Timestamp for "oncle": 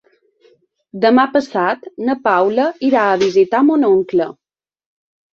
3.91-4.27